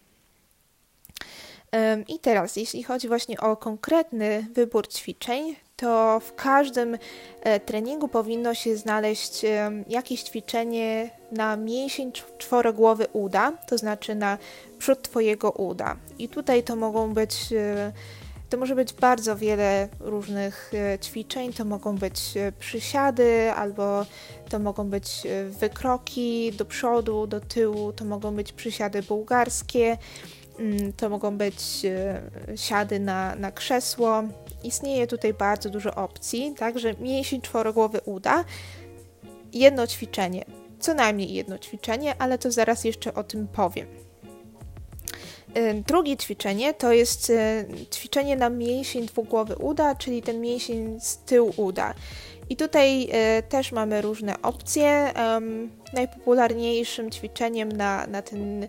I 2.08 2.18
teraz, 2.18 2.56
jeśli 2.56 2.82
chodzi 2.82 3.08
właśnie 3.08 3.40
o 3.40 3.56
konkretny 3.56 4.46
wybór 4.54 4.88
ćwiczeń, 4.88 5.56
to 5.80 6.20
w 6.20 6.34
każdym 6.34 6.98
e, 7.40 7.60
treningu 7.60 8.08
powinno 8.08 8.54
się 8.54 8.76
znaleźć 8.76 9.42
jakieś 9.88 10.22
ćwiczenie 10.22 11.10
na 11.32 11.56
mięsień 11.56 12.12
czworogłowy 12.38 13.06
uda, 13.12 13.52
to 13.68 13.78
znaczy 13.78 14.14
na 14.14 14.38
przód 14.78 15.02
Twojego 15.02 15.50
uda. 15.50 15.96
I 16.18 16.28
tutaj 16.28 16.62
to 16.62 16.76
mogą 16.76 17.14
być 17.14 17.52
e, 17.52 17.92
to 18.50 18.56
może 18.56 18.74
być 18.74 18.92
bardzo 18.92 19.36
wiele 19.36 19.88
różnych 20.00 20.72
e, 20.74 20.98
ćwiczeń. 20.98 21.52
To 21.52 21.64
mogą 21.64 21.96
być 21.96 22.20
przysiady, 22.58 23.52
albo 23.52 24.06
to 24.48 24.58
mogą 24.58 24.90
być 24.90 25.22
wykroki 25.50 26.52
do 26.52 26.64
przodu, 26.64 27.26
do 27.26 27.40
tyłu, 27.40 27.92
to 27.92 28.04
mogą 28.04 28.34
być 28.34 28.52
przysiady 28.52 29.02
bułgarskie. 29.02 29.98
Mm, 30.59 30.92
to 30.92 31.09
mogą 31.09 31.38
być 31.38 31.85
e, 31.85 32.23
siady 32.57 33.00
na, 33.00 33.37
na 33.37 33.52
krzesło. 33.52 34.23
Istnieje 34.64 35.07
tutaj 35.07 35.35
bardzo 35.35 35.71
dużo 35.71 35.95
opcji, 35.95 36.54
także 36.59 36.95
mięsień 36.95 37.40
czworogłowy 37.40 38.00
uda. 38.04 38.45
Jedno 39.52 39.87
ćwiczenie, 39.87 40.45
co 40.80 40.95
najmniej 40.95 41.33
jedno 41.33 41.59
ćwiczenie, 41.59 42.14
ale 42.19 42.38
to 42.38 42.50
zaraz 42.50 42.85
jeszcze 42.85 43.14
o 43.14 43.25
tym 43.25 43.49
powiem. 43.49 43.87
E, 45.54 45.75
drugie 45.75 46.16
ćwiczenie 46.16 46.75
to 46.75 46.92
jest 46.92 47.30
e, 47.30 47.64
ćwiczenie 47.95 48.37
na 48.37 48.50
mięsień 48.50 49.07
dwugłowy 49.07 49.57
uda, 49.57 49.95
czyli 49.95 50.23
ten 50.23 50.40
mięsień 50.40 51.00
z 51.00 51.16
tyłu 51.19 51.52
uda. 51.57 51.95
I 52.49 52.57
tutaj 52.57 53.09
też 53.49 53.73
mamy 53.73 54.02
różne 54.02 54.42
opcje. 54.42 55.12
najpopularniejszym 55.92 57.11
ćwiczeniem 57.11 57.73
na, 57.73 58.07
na 58.07 58.23
ten 58.23 58.69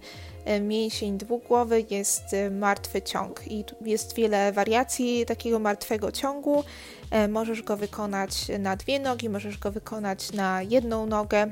mięsień 0.61 1.17
dwugłowy 1.17 1.85
jest 1.89 2.33
e, 2.33 2.49
martwy 2.49 3.01
ciąg 3.01 3.41
i 3.47 3.65
jest 3.85 4.15
wiele 4.15 4.51
wariacji 4.51 5.25
takiego 5.25 5.59
martwego 5.59 6.11
ciągu. 6.11 6.63
E, 7.11 7.27
możesz 7.27 7.61
go 7.61 7.77
wykonać 7.77 8.31
na 8.59 8.75
dwie 8.75 8.99
nogi, 8.99 9.29
możesz 9.29 9.57
go 9.57 9.71
wykonać 9.71 10.31
na 10.31 10.61
jedną 10.61 11.05
nogę 11.05 11.51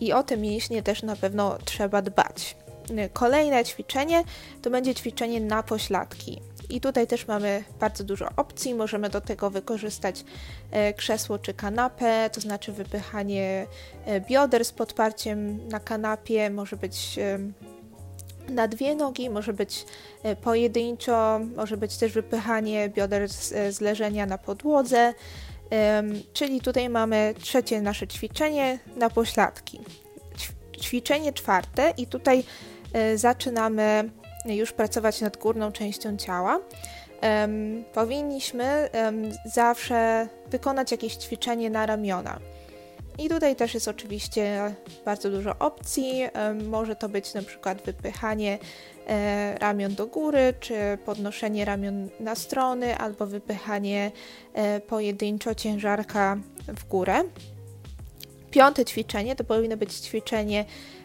i 0.00 0.12
o 0.12 0.22
te 0.22 0.36
mięśnie 0.36 0.82
też 0.82 1.02
na 1.02 1.16
pewno 1.16 1.58
trzeba 1.64 2.02
dbać. 2.02 2.56
Kolejne 3.12 3.64
ćwiczenie 3.64 4.24
to 4.62 4.70
będzie 4.70 4.94
ćwiczenie 4.94 5.40
na 5.40 5.62
pośladki. 5.62 6.40
I 6.70 6.80
tutaj 6.80 7.06
też 7.06 7.26
mamy 7.26 7.64
bardzo 7.80 8.04
dużo 8.04 8.28
opcji. 8.36 8.74
Możemy 8.74 9.10
do 9.10 9.20
tego 9.20 9.50
wykorzystać 9.50 10.24
e, 10.70 10.94
krzesło 10.94 11.38
czy 11.38 11.54
kanapę, 11.54 12.30
to 12.32 12.40
znaczy 12.40 12.72
wypychanie 12.72 13.66
e, 14.04 14.20
bioder 14.20 14.64
z 14.64 14.72
podparciem 14.72 15.68
na 15.68 15.80
kanapie, 15.80 16.50
może 16.50 16.76
być 16.76 17.18
e, 17.18 17.38
na 18.52 18.68
dwie 18.68 18.94
nogi, 18.94 19.30
może 19.30 19.52
być 19.52 19.84
pojedynczo, 20.42 21.40
może 21.56 21.76
być 21.76 21.96
też 21.96 22.12
wypychanie 22.12 22.88
bioder 22.88 23.28
z, 23.28 23.74
z 23.76 23.80
leżenia 23.80 24.26
na 24.26 24.38
podłodze. 24.38 25.14
Czyli 26.32 26.60
tutaj 26.60 26.88
mamy 26.88 27.34
trzecie 27.40 27.82
nasze 27.82 28.06
ćwiczenie 28.08 28.78
na 28.96 29.10
pośladki. 29.10 29.80
Ćwiczenie 30.80 31.32
czwarte 31.32 31.92
i 31.96 32.06
tutaj 32.06 32.44
zaczynamy 33.14 34.10
już 34.44 34.72
pracować 34.72 35.20
nad 35.20 35.36
górną 35.36 35.72
częścią 35.72 36.16
ciała, 36.16 36.60
um, 37.22 37.84
powinniśmy 37.92 38.90
um, 38.92 39.22
zawsze 39.44 40.28
wykonać 40.46 40.92
jakieś 40.92 41.16
ćwiczenie 41.16 41.70
na 41.70 41.86
ramiona. 41.86 42.38
I 43.18 43.28
tutaj 43.28 43.56
też 43.56 43.74
jest 43.74 43.88
oczywiście 43.88 44.74
bardzo 45.04 45.30
dużo 45.30 45.58
opcji. 45.58 46.22
Może 46.68 46.96
to 46.96 47.08
być 47.08 47.34
na 47.34 47.42
przykład 47.42 47.82
wypychanie 47.82 48.58
e, 49.06 49.58
ramion 49.58 49.94
do 49.94 50.06
góry, 50.06 50.54
czy 50.60 50.74
podnoszenie 51.04 51.64
ramion 51.64 52.08
na 52.20 52.34
strony, 52.34 52.96
albo 52.96 53.26
wypychanie 53.26 54.10
e, 54.54 54.80
pojedynczo 54.80 55.54
ciężarka 55.54 56.36
w 56.76 56.88
górę. 56.88 57.22
Piąte 58.50 58.84
ćwiczenie 58.84 59.36
to 59.36 59.44
powinno 59.44 59.76
być 59.76 59.94
ćwiczenie 59.94 60.64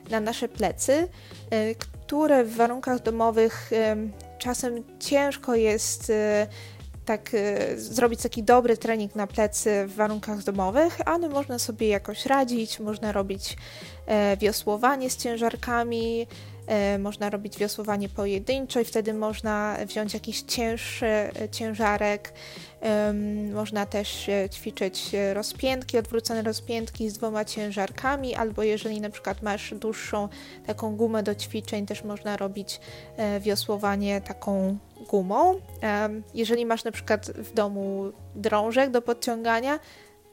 na 0.10 0.20
nasze 0.20 0.50
plecy, 0.50 1.08
e, 1.52 1.75
które 2.05 2.43
w 2.43 2.55
warunkach 2.55 3.01
domowych 3.01 3.72
czasem 4.38 4.83
ciężko 5.00 5.55
jest 5.55 6.12
tak 7.05 7.31
zrobić 7.75 8.22
taki 8.22 8.43
dobry 8.43 8.77
trening 8.77 9.15
na 9.15 9.27
plecy 9.27 9.86
w 9.88 9.95
warunkach 9.95 10.43
domowych, 10.43 10.98
ale 11.05 11.29
można 11.29 11.60
sobie 11.60 11.88
jakoś 11.88 12.25
radzić, 12.25 12.79
można 12.79 13.12
robić 13.12 13.57
e, 14.05 14.38
wiosłowanie 14.38 15.10
z 15.10 15.17
ciężarkami, 15.17 16.22
e, 16.22 16.52
można 17.00 17.29
robić 17.29 17.58
wiosłowanie 17.58 18.10
pojedynczo 18.10 18.79
i 18.79 18.86
wtedy 18.86 19.13
można 19.13 19.77
wziąć 19.86 20.13
jakiś 20.13 20.41
cięższy 20.41 21.05
e, 21.05 21.50
ciężarek, 21.51 22.34
można 23.53 23.86
też 23.86 24.29
ćwiczyć 24.51 25.12
rozpiętki, 25.34 25.98
odwrócone 25.98 26.41
rozpiętki 26.41 27.10
z 27.10 27.13
dwoma 27.13 27.46
ciężarkami, 27.46 28.36
albo 28.36 28.63
jeżeli 28.63 29.01
na 29.01 29.10
przykład 29.10 29.41
masz 29.41 29.74
dłuższą 29.74 30.29
taką 30.65 30.96
gumę 30.96 31.24
do 31.24 31.36
ćwiczeń, 31.36 31.86
też 31.86 32.03
można 32.03 32.38
robić 32.38 32.79
wiosłowanie 33.39 34.22
taką 34.22 34.77
gumą. 35.10 35.62
Jeżeli 36.34 36.65
masz 36.65 36.84
na 36.84 36.91
przykład 36.91 37.32
w 37.32 37.53
domu 37.53 38.12
drążek 38.36 38.91
do 38.91 39.01
podciągania, 39.01 39.79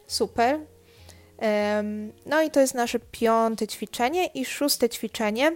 super. 0.07 0.61
No 2.27 2.43
i 2.43 2.51
to 2.51 2.61
jest 2.61 2.75
nasze 2.75 2.99
piąte 2.99 3.67
ćwiczenie 3.67 4.27
i 4.27 4.45
szóste 4.45 4.89
ćwiczenie. 4.89 5.53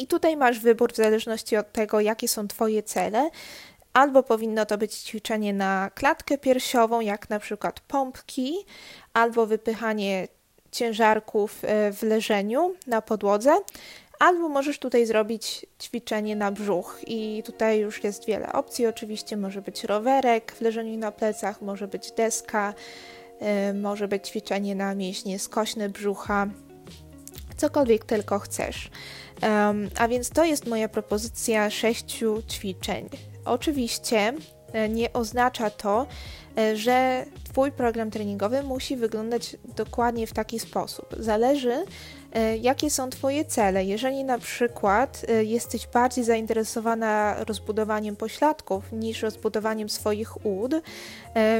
I 0.00 0.06
tutaj 0.06 0.36
masz 0.36 0.58
wybór 0.58 0.92
w 0.92 0.96
zależności 0.96 1.56
od 1.56 1.72
tego, 1.72 2.00
jakie 2.00 2.28
są 2.28 2.48
Twoje 2.48 2.82
cele. 2.82 3.30
Albo 3.92 4.22
powinno 4.22 4.66
to 4.66 4.78
być 4.78 4.94
ćwiczenie 4.94 5.52
na 5.52 5.90
klatkę 5.94 6.38
piersiową, 6.38 7.00
jak 7.00 7.30
na 7.30 7.38
przykład 7.38 7.80
pompki, 7.80 8.54
albo 9.12 9.46
wypychanie 9.46 10.28
ciężarków 10.70 11.58
e, 11.62 11.92
w 11.92 12.02
leżeniu 12.02 12.74
na 12.86 13.02
podłodze, 13.02 13.56
albo 14.18 14.48
możesz 14.48 14.78
tutaj 14.78 15.06
zrobić 15.06 15.66
ćwiczenie 15.82 16.36
na 16.36 16.52
brzuch 16.52 17.00
i 17.06 17.42
tutaj 17.46 17.78
już 17.78 18.04
jest 18.04 18.26
wiele 18.26 18.52
opcji. 18.52 18.86
Oczywiście 18.86 19.36
może 19.36 19.62
być 19.62 19.84
rowerek 19.84 20.52
w 20.52 20.60
leżeniu 20.60 20.98
na 20.98 21.12
plecach, 21.12 21.62
może 21.62 21.88
być 21.88 22.12
deska, 22.12 22.74
yy, 23.40 23.74
może 23.74 24.08
być 24.08 24.28
ćwiczenie 24.28 24.74
na 24.74 24.94
mięśnie 24.94 25.38
skośne 25.38 25.88
brzucha, 25.88 26.46
cokolwiek 27.56 28.04
tylko 28.04 28.38
chcesz. 28.38 28.90
Um, 29.42 29.90
a 29.98 30.08
więc 30.08 30.30
to 30.30 30.44
jest 30.44 30.66
moja 30.66 30.88
propozycja 30.88 31.70
sześciu 31.70 32.42
ćwiczeń. 32.48 33.08
Oczywiście 33.44 34.32
e, 34.72 34.88
nie 34.88 35.12
oznacza 35.12 35.70
to, 35.70 36.06
e, 36.58 36.76
że 36.76 37.26
Twój 37.44 37.72
program 37.72 38.10
treningowy 38.10 38.62
musi 38.62 38.96
wyglądać 38.96 39.56
dokładnie 39.76 40.26
w 40.26 40.32
taki 40.32 40.60
sposób. 40.60 41.06
Zależy, 41.18 41.84
e, 42.32 42.56
jakie 42.56 42.90
są 42.90 43.10
Twoje 43.10 43.44
cele. 43.44 43.84
Jeżeli 43.84 44.24
na 44.24 44.38
przykład 44.38 45.26
jesteś 45.42 45.86
bardziej 45.86 46.24
zainteresowana 46.24 47.36
rozbudowaniem 47.44 48.16
pośladków 48.16 48.92
niż 48.92 49.22
rozbudowaniem 49.22 49.88
swoich 49.88 50.46
ud, 50.46 50.72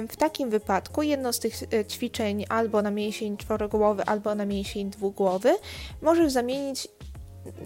w 0.08 0.16
takim 0.16 0.50
wypadku 0.50 1.02
jedno 1.02 1.32
z 1.32 1.38
tych 1.38 1.54
ćwiczeń 1.88 2.44
albo 2.48 2.82
na 2.82 2.90
mięsień 2.90 3.36
czworogłowy, 3.36 4.04
albo 4.04 4.34
na 4.34 4.46
mięsień 4.46 4.90
dwugłowy 4.90 5.54
możesz 6.02 6.32
zamienić 6.32 6.88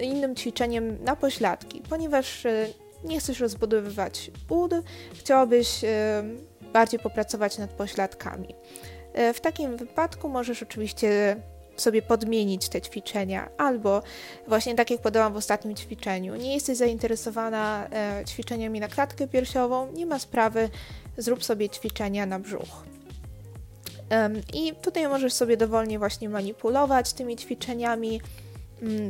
innym 0.00 0.37
ćwiczeniem 0.37 1.04
na 1.04 1.16
pośladki, 1.16 1.83
ponieważ 1.90 2.47
nie 3.04 3.21
chcesz 3.21 3.40
rozbudowywać 3.40 4.31
ud, 4.49 4.73
chciałabyś 5.14 5.85
e, 5.85 6.25
bardziej 6.73 7.00
popracować 7.00 7.59
nad 7.59 7.71
pośladkami. 7.71 8.54
E, 9.12 9.35
w 9.35 9.40
takim 9.40 9.76
wypadku 9.76 10.28
możesz 10.28 10.62
oczywiście 10.62 11.37
sobie 11.76 12.02
podmienić 12.02 12.69
te 12.69 12.81
ćwiczenia, 12.81 13.49
albo 13.59 14.02
właśnie 14.49 14.75
tak 14.75 14.90
jak 14.90 15.00
podałam 15.00 15.33
w 15.33 15.37
ostatnim 15.37 15.76
ćwiczeniu, 15.76 16.37
nie 16.37 16.54
jesteś 16.54 16.76
zainteresowana 16.76 17.88
ćwiczeniami 18.26 18.81
na 18.81 18.88
klatkę 18.88 19.28
piersiową, 19.28 19.93
nie 19.93 20.07
ma 20.07 20.19
sprawy, 20.19 20.69
zrób 21.16 21.45
sobie 21.45 21.69
ćwiczenia 21.69 22.26
na 22.26 22.38
brzuch. 22.38 22.85
I 24.54 24.73
tutaj 24.83 25.09
możesz 25.09 25.33
sobie 25.33 25.57
dowolnie 25.57 25.99
właśnie 25.99 26.28
manipulować 26.28 27.12
tymi 27.12 27.37
ćwiczeniami, 27.37 28.21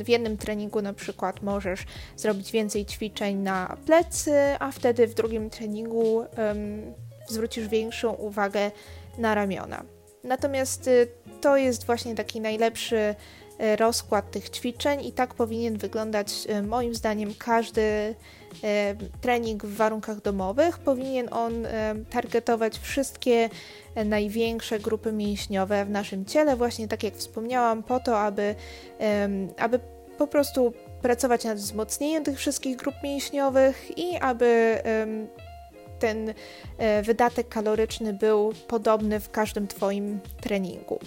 w 0.04 0.08
jednym 0.08 0.36
treningu 0.36 0.82
na 0.82 0.92
przykład 0.92 1.42
możesz 1.42 1.80
zrobić 2.16 2.52
więcej 2.52 2.86
ćwiczeń 2.86 3.36
na 3.36 3.76
plecy, 3.86 4.32
a 4.58 4.72
wtedy 4.72 5.06
w 5.06 5.14
drugim 5.14 5.50
treningu 5.50 6.16
um, 6.16 6.94
zwrócisz 7.28 7.68
większą 7.68 8.12
uwagę 8.12 8.70
na 9.18 9.34
ramiona. 9.34 9.84
Natomiast 10.24 10.88
y, 10.88 11.08
to 11.40 11.56
jest 11.56 11.86
właśnie 11.86 12.14
taki 12.14 12.40
najlepszy 12.40 13.14
rozkład 13.76 14.30
tych 14.30 14.50
ćwiczeń 14.50 15.06
i 15.06 15.12
tak 15.12 15.34
powinien 15.34 15.78
wyglądać 15.78 16.32
y, 16.50 16.62
moim 16.62 16.94
zdaniem 16.94 17.34
każdy 17.38 18.14
trening 19.20 19.64
w 19.64 19.76
warunkach 19.76 20.22
domowych. 20.22 20.78
Powinien 20.78 21.28
on 21.32 21.66
targetować 22.10 22.78
wszystkie 22.78 23.50
największe 24.04 24.78
grupy 24.78 25.12
mięśniowe 25.12 25.84
w 25.84 25.90
naszym 25.90 26.24
ciele, 26.24 26.56
właśnie 26.56 26.88
tak 26.88 27.02
jak 27.02 27.14
wspomniałam, 27.14 27.82
po 27.82 28.00
to, 28.00 28.20
aby, 28.20 28.54
aby 29.58 29.80
po 30.18 30.26
prostu 30.26 30.72
pracować 31.02 31.44
nad 31.44 31.58
wzmocnieniem 31.58 32.24
tych 32.24 32.38
wszystkich 32.38 32.76
grup 32.76 32.94
mięśniowych 33.02 33.98
i 33.98 34.16
aby 34.16 34.78
ten 35.98 36.34
wydatek 37.02 37.48
kaloryczny 37.48 38.12
był 38.12 38.52
podobny 38.68 39.20
w 39.20 39.30
każdym 39.30 39.66
Twoim 39.66 40.20
treningu. 40.40 40.98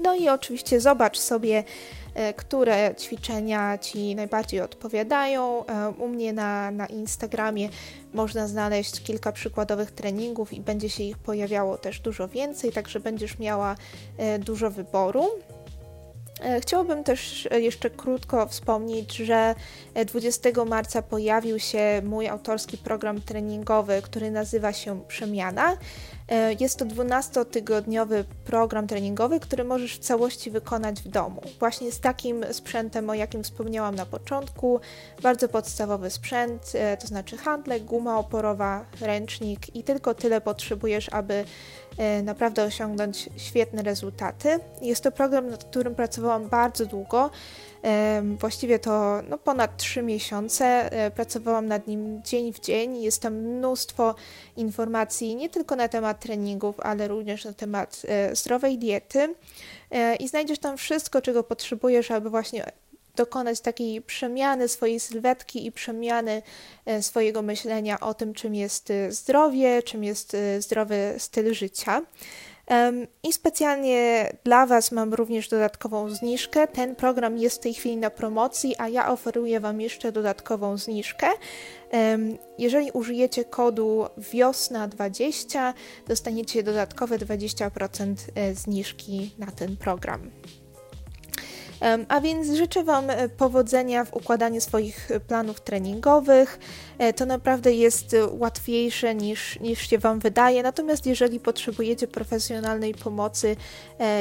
No 0.00 0.14
i 0.14 0.28
oczywiście 0.28 0.80
zobacz 0.80 1.18
sobie, 1.18 1.64
e, 2.14 2.34
które 2.34 2.94
ćwiczenia 2.98 3.78
Ci 3.78 4.14
najbardziej 4.14 4.60
odpowiadają. 4.60 5.66
E, 5.66 5.90
u 5.90 6.08
mnie 6.08 6.32
na, 6.32 6.70
na 6.70 6.86
Instagramie 6.86 7.68
można 8.14 8.48
znaleźć 8.48 9.02
kilka 9.02 9.32
przykładowych 9.32 9.90
treningów 9.90 10.52
i 10.52 10.60
będzie 10.60 10.90
się 10.90 11.02
ich 11.02 11.18
pojawiało 11.18 11.78
też 11.78 12.00
dużo 12.00 12.28
więcej, 12.28 12.72
także 12.72 13.00
będziesz 13.00 13.38
miała 13.38 13.76
e, 14.18 14.38
dużo 14.38 14.70
wyboru. 14.70 15.24
Chciałabym 16.60 17.04
też 17.04 17.48
jeszcze 17.50 17.90
krótko 17.90 18.46
wspomnieć, 18.46 19.16
że 19.16 19.54
20 20.06 20.64
marca 20.66 21.02
pojawił 21.02 21.58
się 21.58 22.02
mój 22.04 22.28
autorski 22.28 22.78
program 22.78 23.20
treningowy, 23.20 24.02
który 24.02 24.30
nazywa 24.30 24.72
się 24.72 25.00
Przemiana. 25.08 25.76
E, 26.28 26.52
jest 26.60 26.78
to 26.78 26.84
12-tygodniowy 26.84 28.24
program 28.44 28.86
treningowy, 28.86 29.40
który 29.40 29.64
możesz 29.64 29.96
w 29.96 29.98
całości 29.98 30.50
wykonać 30.50 31.00
w 31.00 31.08
domu. 31.08 31.42
Właśnie 31.58 31.92
z 31.92 32.00
takim 32.00 32.44
sprzętem, 32.52 33.10
o 33.10 33.14
jakim 33.14 33.42
wspomniałam 33.44 33.94
na 33.94 34.06
początku. 34.06 34.80
Bardzo 35.22 35.48
podstawowy 35.48 36.10
sprzęt, 36.10 36.72
e, 36.74 36.96
to 36.96 37.06
znaczy 37.06 37.36
handlek, 37.36 37.84
guma 37.84 38.18
oporowa, 38.18 38.84
ręcznik 39.00 39.76
i 39.76 39.82
tylko 39.82 40.14
tyle 40.14 40.40
potrzebujesz, 40.40 41.08
aby 41.12 41.44
e, 41.98 42.22
naprawdę 42.22 42.64
osiągnąć 42.64 43.28
świetne 43.36 43.82
rezultaty. 43.82 44.60
Jest 44.82 45.02
to 45.02 45.12
program, 45.12 45.48
nad 45.48 45.64
którym 45.64 45.94
pracowałam 45.94 46.48
bardzo 46.48 46.86
długo. 46.86 47.30
Właściwie 48.38 48.78
to 48.78 49.22
no, 49.28 49.38
ponad 49.38 49.76
3 49.76 50.02
miesiące. 50.02 50.92
E, 50.92 51.10
pracowałam 51.10 51.66
nad 51.66 51.86
nim 51.86 52.22
dzień 52.22 52.52
w 52.52 52.60
dzień. 52.60 53.02
Jest 53.02 53.22
tam 53.22 53.34
mnóstwo 53.34 54.14
informacji, 54.56 55.36
nie 55.36 55.48
tylko 55.48 55.76
na 55.76 55.88
temat 55.88 56.20
treningów, 56.20 56.80
ale 56.80 57.08
również 57.08 57.44
na 57.44 57.52
temat 57.52 58.02
e, 58.08 58.36
zdrowej 58.36 58.78
diety. 58.78 59.34
E, 59.90 60.16
I 60.16 60.28
znajdziesz 60.28 60.58
tam 60.58 60.76
wszystko, 60.76 61.22
czego 61.22 61.42
potrzebujesz, 61.42 62.10
aby 62.10 62.30
właśnie 62.30 62.64
dokonać 63.16 63.60
takiej 63.60 64.02
przemiany 64.02 64.68
swojej 64.68 65.00
sylwetki 65.00 65.66
i 65.66 65.72
przemiany 65.72 66.42
swojego 67.00 67.42
myślenia 67.42 68.00
o 68.00 68.14
tym, 68.14 68.34
czym 68.34 68.54
jest 68.54 68.92
zdrowie, 69.08 69.82
czym 69.82 70.04
jest 70.04 70.36
zdrowy 70.58 71.14
styl 71.18 71.54
życia. 71.54 72.02
I 73.22 73.32
specjalnie 73.32 74.30
dla 74.44 74.66
Was 74.66 74.92
mam 74.92 75.14
również 75.14 75.48
dodatkową 75.48 76.10
zniżkę. 76.10 76.68
Ten 76.68 76.96
program 76.96 77.38
jest 77.38 77.56
w 77.56 77.60
tej 77.60 77.74
chwili 77.74 77.96
na 77.96 78.10
promocji, 78.10 78.74
a 78.78 78.88
ja 78.88 79.12
oferuję 79.12 79.60
Wam 79.60 79.80
jeszcze 79.80 80.12
dodatkową 80.12 80.76
zniżkę. 80.76 81.26
Jeżeli 82.58 82.90
użyjecie 82.90 83.44
kodu 83.44 84.06
wiosna20, 84.18 85.72
dostaniecie 86.08 86.62
dodatkowe 86.62 87.18
20% 87.18 88.14
e, 88.34 88.54
zniżki 88.54 89.34
na 89.38 89.46
ten 89.46 89.76
program. 89.76 90.30
A 92.08 92.20
więc 92.20 92.56
życzę 92.56 92.84
Wam 92.84 93.10
e, 93.10 93.28
powodzenia 93.28 94.04
w 94.04 94.14
układaniu 94.14 94.60
swoich 94.60 95.10
e, 95.10 95.20
planów 95.20 95.60
treningowych. 95.60 96.58
E, 96.98 97.12
to 97.12 97.26
naprawdę 97.26 97.72
jest 97.72 98.16
łatwiejsze 98.30 99.14
niż, 99.14 99.60
niż 99.60 99.90
się 99.90 99.98
Wam 99.98 100.18
wydaje. 100.18 100.62
Natomiast 100.62 101.06
jeżeli 101.06 101.40
potrzebujecie 101.40 102.08
profesjonalnej 102.08 102.94
pomocy, 102.94 103.56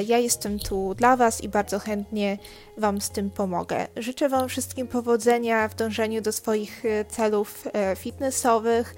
ja 0.07 0.17
jestem 0.17 0.59
tu 0.59 0.95
dla 0.95 1.17
Was 1.17 1.41
i 1.41 1.49
bardzo 1.49 1.79
chętnie 1.79 2.37
Wam 2.77 3.01
z 3.01 3.09
tym 3.09 3.29
pomogę. 3.29 3.87
Życzę 3.97 4.29
Wam 4.29 4.49
wszystkim 4.49 4.87
powodzenia 4.87 5.67
w 5.67 5.75
dążeniu 5.75 6.21
do 6.21 6.31
swoich 6.31 6.83
celów 7.09 7.67
fitnessowych. 7.97 8.95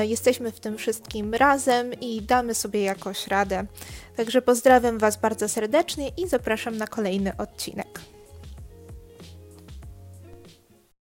Jesteśmy 0.00 0.52
w 0.52 0.60
tym 0.60 0.78
wszystkim 0.78 1.34
razem 1.34 1.92
i 2.00 2.22
damy 2.22 2.54
sobie 2.54 2.82
jakoś 2.82 3.26
radę. 3.26 3.66
Także 4.16 4.42
pozdrawiam 4.42 4.98
Was 4.98 5.16
bardzo 5.16 5.48
serdecznie 5.48 6.08
i 6.08 6.28
zapraszam 6.28 6.76
na 6.76 6.86
kolejny 6.86 7.36
odcinek. 7.36 8.11